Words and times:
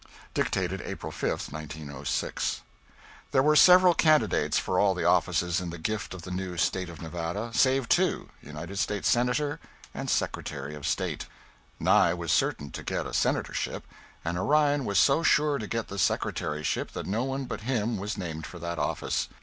_[Dictated 0.33 0.81
April 0.83 1.11
5, 1.11 1.51
1906.] 1.53 2.61
There 3.31 3.43
were 3.43 3.55
several 3.55 3.93
candidates 3.93 4.57
for 4.57 4.79
all 4.79 4.95
the 4.95 5.05
offices 5.05 5.61
in 5.61 5.69
the 5.69 5.77
gift 5.77 6.15
of 6.15 6.23
the 6.23 6.31
new 6.31 6.57
State 6.57 6.89
of 6.89 7.03
Nevada 7.03 7.51
save 7.53 7.87
two 7.87 8.29
United 8.41 8.77
States 8.79 9.07
Senator, 9.07 9.59
and 9.93 10.09
Secretary 10.09 10.73
of 10.73 10.87
State. 10.87 11.27
Nye 11.79 12.15
was 12.15 12.31
certain 12.31 12.71
to 12.71 12.81
get 12.81 13.05
a 13.05 13.13
Senatorship, 13.13 13.85
and 14.25 14.39
Orion 14.39 14.85
was 14.85 14.97
so 14.97 15.21
sure 15.21 15.59
to 15.59 15.67
get 15.67 15.87
the 15.87 15.99
Secretaryship 15.99 16.93
that 16.93 17.05
no 17.05 17.23
one 17.23 17.45
but 17.45 17.61
him 17.61 17.99
was 17.99 18.17
named 18.17 18.47
for 18.47 18.57
that 18.57 18.79
office. 18.79 19.29